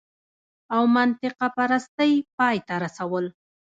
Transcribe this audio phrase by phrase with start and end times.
[0.75, 3.25] او منطقه پرستۍ پای ته رسول